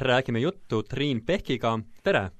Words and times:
räägime 0.00 0.40
juttu 0.40 0.82
Triin 0.82 1.20
Pehkiga, 1.26 1.78
tere! 2.02 2.30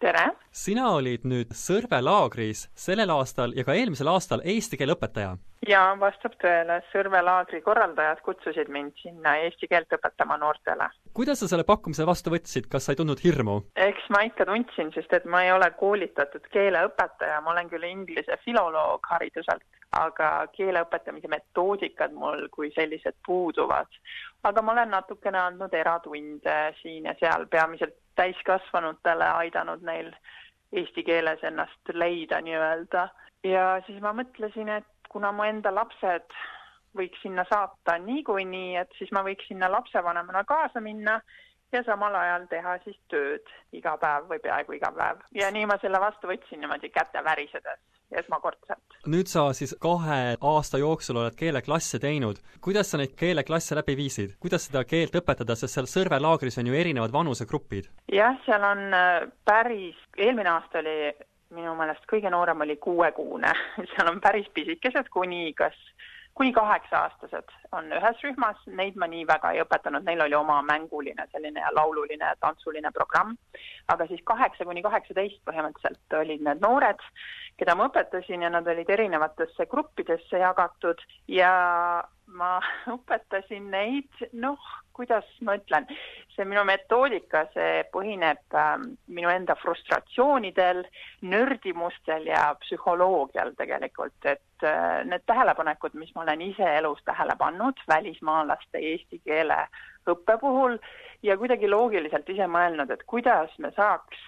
tere! 0.00 0.30
sina 0.52 0.90
olid 0.94 1.24
nüüd 1.24 1.52
Sõrve 1.54 2.00
laagris 2.02 2.68
sellel 2.74 3.10
aastal 3.14 3.54
ja 3.56 3.64
ka 3.64 3.74
eelmisel 3.74 4.08
aastal 4.12 4.42
eesti 4.44 4.78
keele 4.80 4.96
õpetaja. 4.96 5.36
Jaa, 5.68 5.92
vastab 6.00 6.36
tõele, 6.40 6.78
Sõrve 6.90 7.20
laagri 7.24 7.60
korraldajad 7.64 8.22
kutsusid 8.24 8.70
mind 8.72 8.96
sinna 9.02 9.36
eesti 9.44 9.68
keelt 9.68 9.92
õpetama 9.92 10.38
noortele. 10.40 10.88
kuidas 11.14 11.40
sa 11.40 11.48
selle 11.48 11.64
pakkumise 11.68 12.06
vastu 12.06 12.32
võtsid, 12.32 12.68
kas 12.72 12.86
sa 12.86 12.92
ei 12.92 13.00
tundnud 13.00 13.20
hirmu? 13.24 13.58
eks 13.76 14.08
ma 14.14 14.22
ikka 14.28 14.46
tundsin, 14.48 14.92
sest 14.94 15.12
et 15.12 15.24
ma 15.24 15.42
ei 15.44 15.52
ole 15.52 15.70
koolitatud 15.80 16.48
keeleõpetaja, 16.54 17.40
ma 17.44 17.52
olen 17.52 17.68
küll 17.68 17.84
inglise 17.84 18.38
filoloog 18.44 19.06
hariduselt, 19.12 19.64
aga 20.00 20.46
keele 20.56 20.84
õpetamise 20.86 21.28
metoodikad 21.28 22.14
mul 22.16 22.46
kui 22.54 22.72
sellised 22.76 23.20
puuduvad. 23.26 23.88
aga 24.42 24.62
ma 24.62 24.72
olen 24.72 24.94
natukene 24.96 25.38
andnud 25.38 25.74
eratunde 25.74 26.60
siin 26.82 27.04
ja 27.04 27.14
seal, 27.20 27.46
peamiselt 27.46 27.96
täiskasvanutele 28.16 29.28
aidanud 29.44 29.82
neil 29.82 30.14
eesti 30.72 31.02
keeles 31.04 31.44
ennast 31.44 31.92
leida 31.92 32.40
nii-öelda. 32.40 33.08
ja 33.44 33.66
siis 33.86 34.00
ma 34.00 34.14
mõtlesin, 34.16 34.72
et 34.78 34.99
kuna 35.12 35.32
mu 35.32 35.44
enda 35.44 35.74
lapsed 35.74 36.34
võiks 36.96 37.22
sinna 37.22 37.44
saata 37.50 37.98
niikuinii, 38.02 38.74
et 38.80 38.98
siis 38.98 39.12
ma 39.14 39.22
võiks 39.26 39.46
sinna 39.48 39.70
lapsevanemana 39.70 40.42
kaasa 40.44 40.82
minna 40.82 41.20
ja 41.72 41.82
samal 41.86 42.14
ajal 42.18 42.48
teha 42.50 42.76
siis 42.84 42.98
tööd 43.12 43.54
iga 43.76 43.94
päev 44.02 44.26
või 44.30 44.42
peaaegu 44.42 44.74
iga 44.78 44.90
päev. 44.96 45.22
ja 45.34 45.50
nii 45.54 45.68
ma 45.70 45.78
selle 45.82 46.00
vastu 46.02 46.30
võtsin 46.30 46.62
niimoodi 46.62 46.90
käte 46.90 47.22
värisedes 47.24 47.80
esmakordselt. 48.18 48.98
nüüd 49.06 49.30
sa 49.30 49.50
siis 49.56 49.76
kahe 49.82 50.36
aasta 50.52 50.80
jooksul 50.82 51.20
oled 51.22 51.36
keeleklasse 51.38 52.00
teinud. 52.02 52.42
kuidas 52.60 52.90
sa 52.90 52.98
neid 52.98 53.14
keeleklasse 53.18 53.78
läbi 53.78 53.96
viisid? 53.96 54.36
kuidas 54.40 54.66
seda 54.66 54.84
keelt 54.84 55.14
õpetada, 55.22 55.54
sest 55.54 55.74
seal 55.74 55.90
Sõrve 55.90 56.20
laagris 56.22 56.58
on 56.58 56.70
ju 56.70 56.74
erinevad 56.74 57.12
vanusegrupid? 57.12 57.90
jah, 58.12 58.38
seal 58.46 58.66
on 58.66 58.86
äh, 58.94 59.28
päris, 59.44 59.98
eelmine 60.18 60.56
aasta 60.56 60.82
oli 60.82 60.96
minu 61.54 61.74
meelest 61.78 62.06
kõige 62.10 62.30
noorem 62.30 62.66
oli 62.66 62.76
kuuekuune. 62.76 63.52
Seal 63.92 64.10
on 64.12 64.20
päris 64.20 64.48
pisikesed 64.54 65.08
kuni 65.14 65.52
kas 65.58 65.76
kuni 66.34 66.52
kaheksa-aastased 66.56 67.50
on 67.76 67.90
ühes 67.92 68.22
rühmas, 68.24 68.60
neid 68.78 68.96
ma 69.00 69.08
nii 69.10 69.26
väga 69.28 69.50
ei 69.54 69.62
õpetanud, 69.64 70.06
neil 70.06 70.22
oli 70.24 70.36
oma 70.38 70.60
mänguline 70.64 71.26
selline 71.32 71.60
ja 71.60 71.72
laululine 71.76 72.24
ja 72.24 72.38
tantsuline 72.40 72.92
programm. 72.96 73.36
aga 73.92 74.06
siis 74.06 74.22
kaheksa 74.24 74.64
kuni 74.64 74.82
kaheksateist 74.82 75.42
põhimõtteliselt 75.48 76.16
olid 76.20 76.44
need 76.46 76.62
noored, 76.62 77.02
keda 77.58 77.74
ma 77.74 77.90
õpetasin 77.90 78.46
ja 78.46 78.50
nad 78.50 78.68
olid 78.72 78.88
erinevatesse 78.88 79.66
gruppidesse 79.66 80.38
jagatud. 80.38 81.02
Ja 81.28 81.52
ma 82.36 82.58
õpetasin 82.94 83.70
neid, 83.72 84.22
noh, 84.32 84.60
kuidas 84.96 85.26
ma 85.46 85.56
ütlen, 85.58 85.86
see 86.34 86.46
minu 86.48 86.62
metoodika, 86.68 87.44
see 87.54 87.82
põhineb 87.94 88.56
äh, 88.56 88.72
minu 89.12 89.30
enda 89.32 89.56
frustratsioonidel, 89.60 90.82
nördimustel 91.30 92.28
ja 92.30 92.50
psühholoogial 92.64 93.54
tegelikult, 93.58 94.16
et 94.24 94.66
äh, 94.66 95.02
need 95.08 95.24
tähelepanekud, 95.30 95.96
mis 96.00 96.12
ma 96.14 96.26
olen 96.26 96.44
ise 96.50 96.68
elus 96.80 97.00
tähele 97.08 97.36
pannud 97.40 97.80
välismaalaste 97.88 98.82
eesti 98.92 99.22
keele 99.24 99.62
õppe 100.10 100.38
puhul 100.40 100.78
ja 101.22 101.36
kuidagi 101.38 101.68
loogiliselt 101.68 102.28
ise 102.32 102.46
mõelnud, 102.50 102.90
et 102.92 103.04
kuidas 103.08 103.52
me 103.58 103.72
saaks 103.76 104.20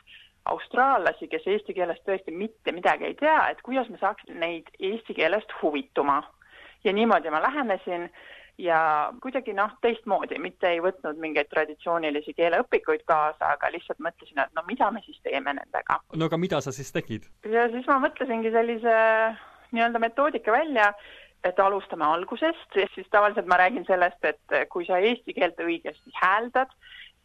austraallasi, 0.51 1.29
kes 1.31 1.45
eesti 1.47 1.75
keelest 1.77 2.03
tõesti 2.07 2.35
mitte 2.35 2.73
midagi 2.75 3.07
ei 3.07 3.15
tea, 3.19 3.39
et 3.53 3.61
kuidas 3.63 3.89
me 3.93 3.99
saaks 4.01 4.27
neid 4.35 4.71
eesti 4.81 5.15
keelest 5.15 5.53
huvituma 5.61 6.23
ja 6.85 6.93
niimoodi 6.93 7.31
ma 7.31 7.43
lähenesin 7.43 8.09
ja 8.59 9.13
kuidagi 9.23 9.55
noh, 9.57 9.73
teistmoodi, 9.81 10.39
mitte 10.39 10.69
ei 10.69 10.81
võtnud 10.85 11.19
mingeid 11.21 11.49
traditsioonilisi 11.51 12.35
keeleõpikuid 12.37 13.07
kaasa, 13.09 13.55
aga 13.55 13.71
lihtsalt 13.73 14.03
mõtlesin, 14.05 14.43
et 14.43 14.53
no 14.57 14.65
mida 14.69 14.91
me 14.91 15.03
siis 15.07 15.19
teeme 15.25 15.55
nendega. 15.57 15.99
no 16.17 16.29
aga 16.29 16.39
mida 16.39 16.61
sa 16.61 16.73
siis 16.73 16.93
tegid? 16.93 17.29
ja 17.49 17.69
siis 17.73 17.89
ma 17.89 17.99
mõtlesingi 18.05 18.53
sellise 18.53 18.97
nii-öelda 19.73 20.03
metoodika 20.03 20.53
välja, 20.53 20.93
et 21.45 21.59
alustame 21.61 22.05
algusest, 22.05 22.77
siis 22.95 23.09
tavaliselt 23.11 23.49
ma 23.51 23.59
räägin 23.63 23.87
sellest, 23.89 24.21
et 24.25 24.59
kui 24.71 24.87
sa 24.87 25.01
eesti 25.01 25.35
keelt 25.35 25.59
õigesti 25.61 26.13
hääldad, 26.21 26.71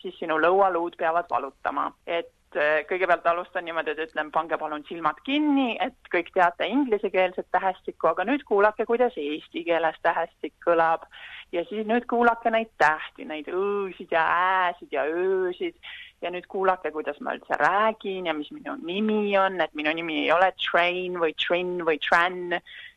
siis 0.01 0.15
sinu 0.19 0.39
lõualuud 0.41 0.95
peavad 0.97 1.29
valutama, 1.29 1.91
et 2.07 2.31
Eh, 2.57 2.83
kõigepealt 2.89 3.25
alustan 3.29 3.67
niimoodi, 3.67 3.93
et 3.93 3.99
ütlen, 4.07 4.31
pange 4.33 4.57
palun 4.57 4.81
silmad 4.87 5.19
kinni, 5.27 5.75
et 5.83 6.09
kõik 6.13 6.31
teate 6.33 6.65
inglisekeelset 6.65 7.45
tähestikku, 7.53 8.09
aga 8.09 8.25
nüüd 8.25 8.45
kuulake, 8.49 8.87
kuidas 8.89 9.17
eesti 9.21 9.61
keeles 9.67 9.99
tähestik 10.01 10.55
kõlab. 10.65 11.05
Ja 11.51 11.63
siis 11.69 11.87
nüüd 11.87 12.07
kuulake 12.09 12.51
neid 12.53 12.73
tähti, 12.81 13.25
neid 13.27 13.47
õ-sid 13.51 14.11
ja 14.11 14.25
ä-sid 14.67 14.91
ja 14.91 15.07
öösid. 15.07 15.77
Ja 16.17 16.31
nüüd 16.33 16.47
kuulake, 16.49 16.89
kuidas 16.89 17.19
ma 17.21 17.35
üldse 17.37 17.53
räägin 17.61 18.25
ja 18.25 18.33
mis 18.33 18.49
minu 18.49 18.73
nimi 18.81 19.37
on, 19.37 19.59
et 19.61 19.73
minu 19.77 19.91
nimi 19.93 20.23
ei 20.23 20.31
ole 20.33 20.49
Train 20.57 21.19
või 21.21 21.35
Trin 21.37 21.75
või 21.85 21.99
Tran, 22.01 22.55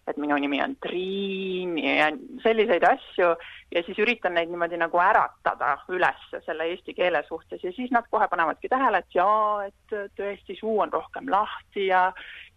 et 0.08 0.16
minu 0.16 0.38
nimi 0.40 0.62
on 0.64 0.72
Triin 0.80 1.76
ja 1.76 2.08
selliseid 2.40 2.86
asju. 2.88 3.34
Ja 3.70 3.82
siis 3.86 4.00
üritan 4.02 4.34
neid 4.34 4.48
niimoodi 4.50 4.80
nagu 4.80 4.98
äratada 4.98 5.76
üles 5.92 6.24
selle 6.46 6.70
eesti 6.72 6.96
keele 6.96 7.20
suhtes. 7.28 7.60
Ja 7.62 7.74
siis 7.76 7.92
nad 7.92 8.08
kohe 8.10 8.26
panevadki 8.32 8.72
tähele, 8.72 9.04
et 9.04 9.14
jaa, 9.14 9.68
et 9.68 10.16
tõesti 10.16 10.56
suu 10.58 10.80
on 10.80 10.92
rohkem 10.96 11.28
lahti 11.30 11.90
ja 11.90 12.08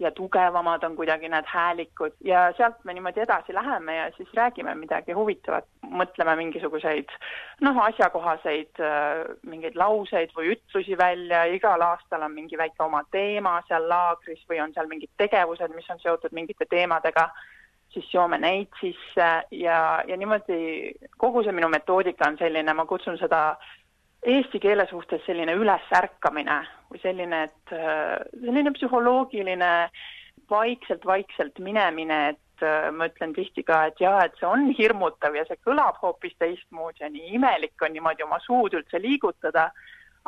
ja 0.04 0.12
tugevamad 0.12 0.84
on 0.84 0.96
kuidagi 0.96 1.30
need 1.32 1.48
häälikud. 1.48 2.16
Ja 2.24 2.46
sealt 2.58 2.84
me 2.84 2.94
niimoodi 2.94 3.24
edasi 3.24 3.54
läheme 3.54 3.96
ja 3.96 4.10
siis 4.18 4.30
räägime 4.38 4.76
midagi 4.76 5.16
huvitavat, 5.18 5.66
mõtleme 5.88 6.36
mingisuguseid 6.42 7.12
noh, 7.62 7.80
asjakohaseid 7.88 8.84
mingeid 9.48 9.80
lauseid 9.80 10.36
või 10.38 10.54
ütlusi 10.56 10.98
välja, 11.00 11.46
igal 11.56 11.82
aastal 11.82 12.28
on 12.28 12.36
mingi 12.36 12.60
väike 12.60 12.84
oma 12.84 13.04
teema 13.12 13.60
seal 13.68 13.88
laagris 13.90 14.44
või 14.50 14.62
on 14.64 14.74
seal 14.76 14.90
mingid 14.92 15.12
tegevused, 15.18 15.76
mis 15.76 15.90
on 15.90 16.02
seotud 16.04 16.36
mingite 16.36 16.70
teemadega. 16.70 17.30
Siis 17.94 18.08
seome 18.10 18.40
neid 18.42 18.72
sisse 18.80 19.26
ja, 19.54 19.80
ja 20.08 20.16
niimoodi 20.18 20.96
kogu 21.22 21.44
see 21.46 21.54
minu 21.54 21.70
metoodika 21.70 22.26
on 22.26 22.40
selline, 22.40 22.74
ma 22.74 22.88
kutsun 22.90 23.20
seda 23.22 23.44
eesti 24.26 24.60
keele 24.64 24.86
suhtes 24.90 25.24
selline 25.26 25.56
ülesärkamine 25.60 26.62
või 26.92 27.02
selline, 27.04 27.44
et 27.50 27.74
selline 27.74 28.74
psühholoogiline 28.78 29.74
vaikselt-vaikselt 30.50 31.60
minemine, 31.64 32.20
et 32.34 32.66
ma 32.96 33.08
ütlen 33.10 33.34
tihti 33.36 33.64
ka, 33.68 33.86
et 33.90 34.00
jaa, 34.02 34.26
et 34.26 34.38
see 34.40 34.48
on 34.48 34.70
hirmutav 34.78 35.36
ja 35.36 35.44
see 35.48 35.60
kõlab 35.66 36.00
hoopis 36.02 36.36
teistmoodi 36.40 37.04
ja 37.04 37.10
nii 37.12 37.34
imelik 37.40 37.82
on 37.84 37.94
niimoodi 37.96 38.24
oma 38.26 38.40
suud 38.44 38.76
üldse 38.78 39.02
liigutada, 39.02 39.70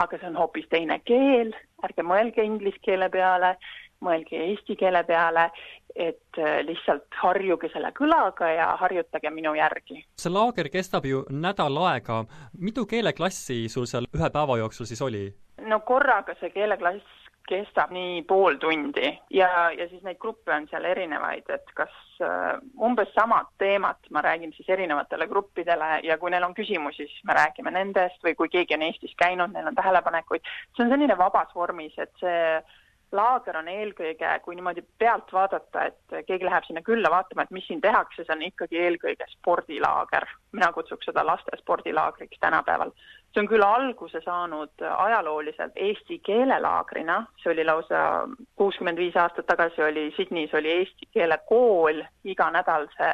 aga 0.02 0.20
see 0.20 0.28
on 0.28 0.40
hoopis 0.40 0.68
teine 0.72 1.00
keel, 1.08 1.54
ärge 1.86 2.04
mõelge 2.04 2.44
inglise 2.44 2.82
keele 2.84 3.08
peale, 3.14 3.56
mõelge 4.04 4.40
eesti 4.50 4.76
keele 4.80 5.04
peale, 5.08 5.50
et 5.96 6.40
äh, 6.40 6.60
lihtsalt 6.68 7.20
harjuge 7.22 7.70
selle 7.74 7.92
kõlaga 7.96 8.50
ja 8.52 8.70
harjutage 8.82 9.32
minu 9.32 9.56
järgi. 9.56 10.04
see 10.20 10.32
laager 10.32 10.70
kestab 10.70 11.06
ju 11.06 11.24
nädal 11.30 11.78
aega, 11.88 12.24
mitu 12.60 12.86
keeleklassi 12.86 13.66
sul 13.70 13.86
seal 13.86 14.10
ühe 14.14 14.30
päeva 14.30 14.58
jooksul 14.58 14.90
siis 14.90 15.02
oli? 15.02 15.28
no 15.62 15.80
korraga 15.88 16.36
see 16.40 16.52
keeleklass 16.52 17.22
kestab 17.48 17.92
nii 17.94 18.24
pool 18.28 18.58
tundi 18.62 19.10
ja, 19.34 19.50
ja 19.78 19.88
siis 19.90 20.02
neid 20.04 20.18
gruppe 20.22 20.54
on 20.54 20.66
seal 20.70 20.86
erinevaid, 20.90 21.50
et 21.54 21.74
kas 21.78 21.94
uh, 22.26 22.56
umbes 22.88 23.12
samad 23.14 23.52
teemad 23.62 24.10
ma 24.16 24.24
räägin 24.26 24.54
siis 24.56 24.70
erinevatele 24.74 25.28
gruppidele 25.30 26.00
ja 26.04 26.18
kui 26.18 26.34
neil 26.34 26.48
on 26.48 26.56
küsimusi, 26.58 27.06
siis 27.06 27.28
me 27.28 27.38
räägime 27.38 27.74
nendest 27.76 28.24
või 28.26 28.36
kui 28.40 28.50
keegi 28.50 28.78
on 28.78 28.88
Eestis 28.88 29.14
käinud, 29.22 29.54
neil 29.54 29.70
on 29.70 29.78
tähelepanekuid, 29.78 30.50
see 30.74 30.88
on 30.88 30.94
selline 30.94 31.18
vabas 31.18 31.54
vormis, 31.56 31.94
et 32.02 32.12
see 32.22 32.42
laager 33.16 33.58
on 33.58 33.68
eelkõige, 33.72 34.31
kui 34.44 34.56
niimoodi 34.56 34.84
pealt 35.00 35.31
vaadata, 35.34 35.86
et 35.90 36.26
keegi 36.28 36.48
läheb 36.48 36.66
sinna 36.68 36.81
külla 36.86 37.12
vaatama, 37.12 37.46
et 37.46 37.53
mis 37.56 37.68
siin 37.68 37.81
tehakse, 37.81 38.24
see 38.24 38.36
on 38.36 38.44
ikkagi 38.48 38.81
eelkõige 38.81 39.28
spordilaager. 39.34 40.28
mina 40.56 40.72
kutsuks 40.74 41.06
seda 41.06 41.26
laste 41.26 41.58
spordilaagriks 41.59 42.40
tänapäeval. 42.40 42.92
see 43.34 43.42
on 43.42 43.48
küll 43.52 43.64
alguse 43.68 44.22
saanud 44.26 44.86
ajalooliselt 44.98 45.73
eesti 45.76 46.20
keelelaagrina, 46.20 47.26
see 47.44 47.52
oli 47.52 47.66
lausa 47.66 48.28
kuuskümmend 48.56 48.97
viis 48.97 49.16
aastat 49.16 49.46
tagasi 49.46 49.84
oli 49.84 50.12
Sydneys 50.17 50.53
oli 50.53 50.72
eesti 50.72 51.09
keele 51.14 51.38
kool, 51.47 52.03
iga 52.23 52.52
nädal 52.52 52.88
see 52.97 53.12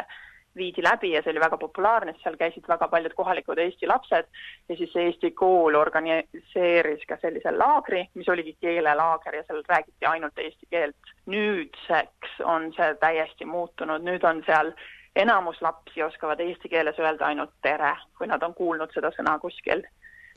viidi 0.56 0.84
läbi 0.84 1.12
ja 1.12 1.22
see 1.24 1.32
oli 1.32 1.40
väga 1.40 1.58
populaarne, 1.58 2.14
seal 2.24 2.36
käisid 2.40 2.68
väga 2.68 2.88
paljud 2.92 3.14
kohalikud 3.16 3.58
Eesti 3.58 3.88
lapsed 3.88 4.28
ja 4.70 4.78
siis 4.78 4.96
Eesti 4.96 5.32
kool 5.32 5.76
organiseeris 5.80 7.06
ka 7.08 7.18
sellise 7.22 7.54
laagri, 7.56 8.04
mis 8.16 8.30
oligi 8.30 8.56
keelelaager 8.62 9.36
ja 9.36 9.44
seal 9.48 9.64
räägiti 9.70 10.06
ainult 10.06 10.40
eesti 10.40 10.68
keelt. 10.70 11.14
nüüdseks 11.26 12.42
on 12.44 12.72
see 12.76 12.94
täiesti 13.00 13.46
muutunud, 13.46 14.04
nüüd 14.04 14.24
on 14.28 14.44
seal 14.46 14.74
enamus 15.16 15.62
lapsi 15.62 16.04
oskavad 16.04 16.40
eesti 16.40 16.70
keeles 16.70 17.00
öelda 17.00 17.26
ainult 17.26 17.54
tere, 17.62 17.96
kui 18.18 18.28
nad 18.28 18.44
on 18.44 18.54
kuulnud 18.54 18.94
seda 18.94 19.12
sõna 19.16 19.40
kuskil. 19.40 19.84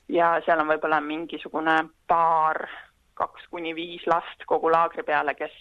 ja 0.09 0.35
seal 0.47 0.61
on 0.61 0.69
võib-olla 0.69 1.01
mingisugune 1.01 1.79
paar 2.07 2.69
kaks 3.15 3.47
kuni 3.51 3.75
viis 3.75 4.03
last 4.07 4.43
kogu 4.47 4.71
laagri 4.71 5.03
peale, 5.03 5.35
kes 5.35 5.55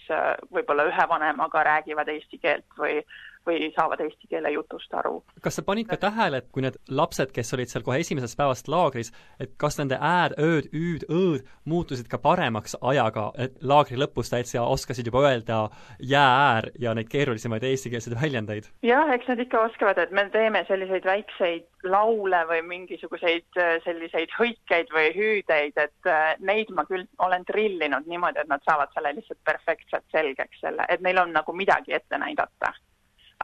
võib-olla 0.52 0.84
ühe 0.90 1.08
vanemaga 1.08 1.62
räägivad 1.64 2.08
eesti 2.08 2.38
keelt 2.38 2.78
või 2.78 2.98
või 3.46 3.70
saavad 3.76 4.00
eesti 4.04 4.28
keele 4.30 4.50
jutust 4.54 4.94
aru. 4.94 5.22
kas 5.42 5.58
sa 5.58 5.62
panid 5.62 5.88
ka 5.90 5.98
tähele, 6.00 6.42
et 6.42 6.48
kui 6.52 6.64
need 6.64 6.78
lapsed, 6.88 7.32
kes 7.34 7.54
olid 7.56 7.72
seal 7.72 7.84
kohe 7.86 7.98
esimesest 8.00 8.38
päevast 8.38 8.68
laagris, 8.68 9.12
et 9.40 9.54
kas 9.60 9.78
nende 9.80 9.98
ä-d, 9.98 10.38
ööd, 10.40 10.70
üüd, 10.72 11.06
õõd 11.08 11.44
muutusid 11.64 12.08
ka 12.10 12.18
paremaks 12.18 12.76
ajaga, 12.80 13.30
et 13.38 13.60
laagri 13.62 13.98
lõpus 14.00 14.32
täitsa 14.32 14.64
oskasid 14.64 15.06
juba 15.10 15.24
öelda 15.28 15.68
jää-äär 16.00 16.70
ja 16.80 16.94
neid 16.94 17.10
keerulisemaid 17.12 17.64
eestikeelseid 17.70 18.16
väljendeid? 18.20 18.70
jah, 18.82 19.12
eks 19.14 19.28
nad 19.28 19.40
ikka 19.44 19.66
oskavad, 19.68 19.98
et 19.98 20.14
me 20.14 20.28
teeme 20.32 20.64
selliseid 20.68 21.04
väikseid 21.04 21.68
laule 21.84 22.40
või 22.48 22.62
mingisuguseid 22.68 23.60
äh, 23.60 23.76
selliseid 23.84 24.32
hõikeid 24.38 24.92
või 24.94 25.12
hüüdeid, 25.16 25.76
et 25.76 26.10
äh, 26.10 26.34
neid 26.40 26.72
ma 26.74 26.86
küll 26.88 27.06
olen 27.18 27.44
trillinud 27.48 28.08
niimoodi, 28.08 28.40
et 28.40 28.50
nad 28.50 28.64
saavad 28.64 28.92
selle 28.94 29.14
lihtsalt 29.18 29.40
perfektselt 29.44 30.06
selgeks, 30.12 30.60
selle, 30.64 30.88
et 30.88 31.04
neil 31.04 31.20
on 31.20 31.32
nagu 31.36 31.56
midagi 31.56 31.96
ette 31.96 32.18
näidata 32.18 32.72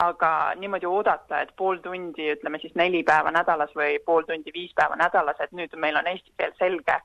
aga 0.01 0.55
niimoodi 0.57 0.89
oodata, 0.89 1.43
et 1.43 1.55
pool 1.57 1.81
tundi, 1.85 2.31
ütleme 2.35 2.59
siis 2.63 2.75
neli 2.79 3.03
päeva 3.07 3.33
nädalas 3.35 3.73
või 3.77 3.99
pool 4.05 4.25
tundi 4.29 4.53
viis 4.55 4.73
päeva 4.77 4.97
nädalas, 4.97 5.41
et 5.41 5.53
nüüd 5.53 5.75
meil 5.77 5.97
on 6.01 6.09
eesti 6.09 6.33
keel 6.39 6.55
selge, 6.59 6.97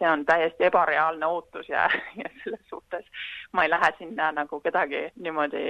see 0.00 0.08
on 0.08 0.24
täiesti 0.26 0.64
ebareaalne 0.64 1.26
ootus 1.26 1.68
ja, 1.68 1.84
ja 2.20 2.30
selles 2.42 2.62
suhtes 2.70 3.04
ma 3.52 3.64
ei 3.64 3.70
lähe 3.70 3.92
sinna 3.98 4.30
nagu 4.32 4.60
kedagi 4.60 5.02
niimoodi 5.20 5.62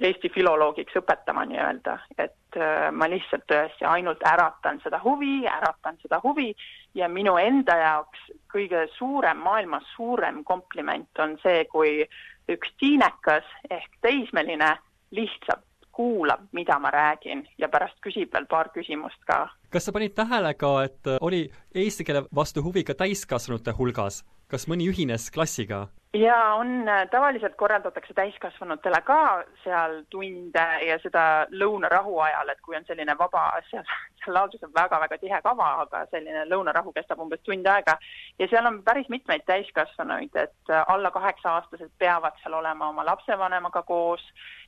Eesti 0.00 0.30
filoloogiks 0.34 0.96
õpetama 1.00 1.44
nii-öelda, 1.50 1.98
et 2.18 2.58
äh, 2.60 2.88
ma 2.92 3.08
lihtsalt 3.10 3.46
tõesti 3.50 3.88
ainult 3.88 4.22
äratan 4.30 4.80
seda 4.84 5.00
huvi, 5.04 5.42
äratan 5.50 5.98
seda 6.02 6.20
huvi 6.22 6.52
ja 6.94 7.08
minu 7.08 7.36
enda 7.40 7.76
jaoks 7.80 8.30
kõige 8.52 8.86
suurem, 8.96 9.42
maailmas 9.42 9.86
suurem 9.96 10.44
kompliment 10.44 11.24
on 11.24 11.36
see, 11.42 11.64
kui 11.72 12.00
üks 12.48 12.74
tiinekas 12.80 13.46
ehk 13.70 14.00
teismeline 14.04 14.74
lihtsalt 15.14 15.64
kuulab, 15.94 16.46
mida 16.52 16.78
ma 16.78 16.90
räägin 16.90 17.44
ja 17.58 17.68
pärast 17.68 17.98
küsib 18.04 18.32
veel 18.34 18.46
paar 18.50 18.70
küsimust 18.74 19.20
ka. 19.26 19.48
kas 19.70 19.86
sa 19.86 19.92
panid 19.92 20.14
tähele 20.14 20.54
ka, 20.54 20.76
et 20.84 21.12
oli 21.20 21.46
eesti 21.74 22.04
keele 22.04 22.26
vastu 22.34 22.62
huvi 22.62 22.84
ka 22.84 22.94
täiskasvanute 22.94 23.74
hulgas, 23.78 24.24
kas 24.50 24.68
mõni 24.70 24.90
ühines 24.90 25.30
klassiga? 25.34 25.86
jaa, 26.14 26.54
on, 26.54 26.86
tavaliselt 27.10 27.56
korraldatakse 27.58 28.14
täiskasvanutele 28.14 29.00
ka 29.06 29.20
seal 29.64 30.02
tunde 30.10 30.66
ja 30.86 30.98
seda 31.02 31.24
lõunarahu 31.50 32.18
ajal, 32.26 32.52
et 32.52 32.60
kui 32.62 32.76
on 32.78 32.86
selline 32.86 33.16
vaba, 33.18 33.48
seal, 33.70 33.86
laagris 34.32 34.62
on 34.64 34.72
väga-väga 34.74 35.18
tihe 35.18 35.40
kava, 35.44 35.70
aga 35.84 36.04
selline 36.10 36.46
lõunarahu 36.50 36.92
kestab 36.96 37.20
umbes 37.20 37.42
tund 37.44 37.66
aega. 37.66 37.98
Ja 38.38 38.48
seal 38.48 38.66
on 38.66 38.82
päris 38.86 39.08
mitmeid 39.12 39.44
täiskasvanuid, 39.46 40.36
et 40.36 40.74
alla 40.86 41.10
kaheksa-aastased 41.10 41.92
peavad 41.98 42.38
seal 42.42 42.58
olema 42.60 42.88
oma 42.88 43.04
lapsevanemaga 43.06 43.82
koos, 43.82 44.24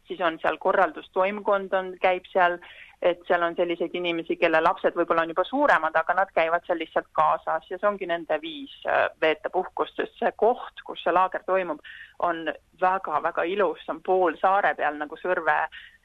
siis 0.07 0.21
on 0.21 0.39
seal 0.43 0.59
korraldustoimkond 0.63 1.73
on, 1.75 1.95
käib 2.03 2.29
seal 2.33 2.61
et 3.03 3.21
seal 3.29 3.43
on 3.43 3.55
selliseid 3.57 3.95
inimesi, 3.95 4.39
kelle 4.41 4.61
lapsed 4.63 4.97
võib-olla 4.97 5.27
on 5.27 5.33
juba 5.33 5.45
suuremad, 5.45 5.97
aga 5.99 6.15
nad 6.17 6.31
käivad 6.35 6.65
seal 6.67 6.79
lihtsalt 6.81 7.09
kaasas. 7.17 7.67
Ja 7.71 7.79
see 7.79 7.89
ongi 7.89 8.09
nende 8.09 8.39
viis 8.41 8.73
äh, 8.89 9.07
veeta 9.21 9.53
puhkust, 9.53 9.99
sest 10.01 10.17
see 10.21 10.33
koht, 10.41 10.81
kus 10.87 11.03
see 11.05 11.13
laager 11.13 11.45
toimub, 11.47 11.83
on 12.25 12.47
väga-väga 12.81 13.45
ilus, 13.53 13.83
see 13.85 13.95
on 13.97 14.01
poolsaare 14.07 14.75
peal 14.79 14.97
nagu 15.01 15.21
Sõrve 15.21 15.59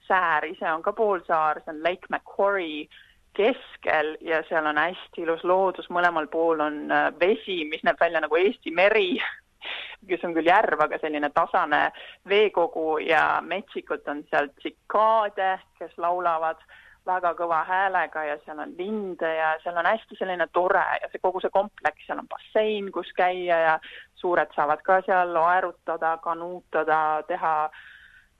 säär. 0.08 0.50
Ise 0.52 0.68
on 0.72 0.84
ka 0.84 0.94
poolsaar, 0.98 1.62
see 1.64 1.74
on 1.74 1.82
Lake 1.86 2.12
Macquarie 2.12 2.90
keskel 3.38 4.18
ja 4.22 4.42
seal 4.50 4.66
on 4.66 4.78
hästi 4.78 5.24
ilus 5.24 5.44
loodus, 5.44 5.90
mõlemal 5.90 6.28
pool 6.32 6.60
on 6.60 6.84
äh, 6.92 7.08
vesi, 7.20 7.64
mis 7.70 7.84
näeb 7.88 8.00
välja 8.00 8.22
nagu 8.24 8.40
Eesti 8.40 8.74
meri 8.76 9.16
kes 10.10 10.24
on 10.26 10.36
küll 10.36 10.50
järv, 10.50 10.82
aga 10.82 11.00
selline 11.02 11.30
tasane 11.36 11.82
veekogu 12.30 13.00
ja 13.06 13.26
metsikud 13.46 14.08
on 14.12 14.24
seal 14.30 14.50
tsikaade, 14.60 15.58
kes 15.80 15.98
laulavad 16.02 16.62
väga 17.06 17.32
kõva 17.38 17.64
häälega 17.66 18.24
ja 18.28 18.38
seal 18.46 18.60
on 18.62 18.74
linde 18.78 19.30
ja 19.34 19.56
seal 19.64 19.78
on 19.78 19.90
hästi 19.90 20.18
selline 20.20 20.48
tore 20.54 20.84
ja 21.02 21.10
see 21.10 21.22
kogu 21.22 21.42
see 21.42 21.54
kompleks, 21.54 22.06
seal 22.06 22.22
on 22.22 22.30
bassein, 22.30 22.92
kus 22.94 23.10
käia 23.18 23.58
ja 23.66 23.80
suured 24.22 24.54
saavad 24.56 24.84
ka 24.86 25.00
seal 25.06 25.34
aerutada, 25.42 26.18
kanuutada, 26.22 27.24
teha 27.28 27.56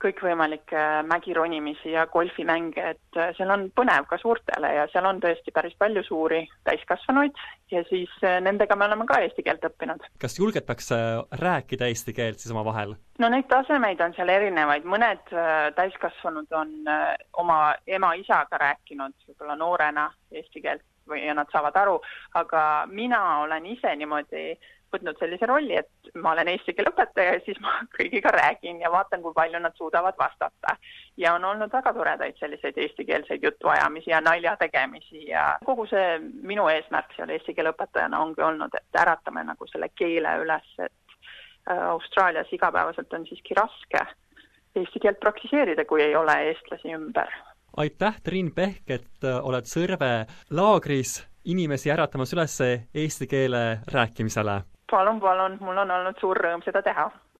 kõikvõimalikke 0.02 0.84
mägironimisi 1.08 1.94
ja 1.94 2.06
golfimänge, 2.10 2.94
et 2.94 3.20
seal 3.38 3.50
on 3.54 3.68
põnev 3.76 4.08
ka 4.10 4.18
suurtele 4.20 4.74
ja 4.76 4.86
seal 4.92 5.06
on 5.08 5.20
tõesti 5.22 5.54
päris 5.54 5.76
palju 5.78 6.02
suuri 6.06 6.42
täiskasvanuid 6.68 7.38
ja 7.72 7.84
siis 7.88 8.12
nendega 8.44 8.76
me 8.76 8.86
oleme 8.88 9.06
ka 9.08 9.20
eesti 9.22 9.44
keelt 9.46 9.64
õppinud. 9.68 10.04
kas 10.20 10.38
julgetakse 10.38 10.98
rääkida 11.40 11.88
eesti 11.90 12.14
keelt 12.16 12.42
siis 12.42 12.52
omavahel? 12.54 12.94
no 13.18 13.30
neid 13.32 13.48
tasemeid 13.50 14.00
on 14.00 14.14
seal 14.16 14.32
erinevaid, 14.32 14.86
mõned 14.88 15.34
äh, 15.34 15.68
täiskasvanud 15.78 16.52
on 16.58 16.74
äh, 16.88 17.12
oma 17.38 17.74
ema-isaga 17.86 18.60
rääkinud 18.66 19.14
võib-olla 19.28 19.56
noorena 19.56 20.10
eesti 20.32 20.64
keelt 20.64 20.84
või, 21.08 21.24
ja 21.26 21.34
nad 21.34 21.50
saavad 21.52 21.76
aru, 21.76 21.98
aga 22.38 22.86
mina 22.90 23.22
olen 23.42 23.66
ise 23.66 23.94
niimoodi 23.96 24.52
võtnud 24.92 25.18
sellise 25.18 25.46
rolli, 25.46 25.76
et 25.80 26.12
ma 26.14 26.32
olen 26.32 26.48
eesti 26.52 26.74
keele 26.74 26.92
õpetaja 26.92 27.36
ja 27.36 27.42
siis 27.44 27.60
ma 27.60 27.74
kõigiga 27.98 28.32
räägin 28.34 28.80
ja 28.80 28.90
vaatan, 28.92 29.22
kui 29.22 29.34
palju 29.36 29.60
nad 29.62 29.76
suudavad 29.76 30.18
vastata. 30.18 30.76
ja 31.16 31.34
on 31.34 31.44
olnud 31.44 31.72
väga 31.72 31.92
toredaid 31.92 32.38
selliseid 32.40 32.78
eestikeelseid 32.78 33.44
jutuajamisi 33.44 34.10
ja 34.10 34.20
nalja 34.20 34.56
tegemisi 34.56 35.28
ja 35.28 35.58
kogu 35.64 35.86
see 35.86 36.18
minu 36.42 36.68
eesmärk 36.68 37.14
seal 37.16 37.30
eesti 37.30 37.54
keele 37.54 37.74
õpetajana 37.74 38.20
ongi 38.20 38.42
olnud, 38.42 38.74
et 38.74 39.00
äratame 39.00 39.44
nagu 39.44 39.66
selle 39.68 39.88
keele 39.94 40.36
üles, 40.44 40.68
et 40.78 40.92
Äh, 41.70 41.88
Austraalias 41.88 42.46
igapäevaselt 42.52 43.12
on 43.12 43.26
siiski 43.26 43.54
raske 43.54 44.00
eesti 44.74 45.00
keelt 45.02 45.20
praktiseerida, 45.20 45.84
kui 45.84 46.02
ei 46.02 46.16
ole 46.16 46.34
eestlasi 46.48 46.94
ümber. 46.96 47.28
aitäh, 47.76 48.20
Triin 48.22 48.50
Pehk, 48.54 48.90
et 48.90 49.24
äh, 49.24 49.38
oled 49.46 49.68
Sõrve 49.70 50.26
laagris 50.50 51.20
inimesi 51.44 51.90
äratamas 51.90 52.34
üles 52.34 52.58
eesti 52.94 53.26
keele 53.30 53.62
rääkimisele. 53.94 54.62
Palun, 54.90 55.20
palun, 55.20 55.58
mul 55.60 55.78
on 55.78 55.90
olnud 55.90 56.18
suur 56.20 56.36
rõõm 56.36 56.64
seda 56.64 56.82
teha 56.82 57.10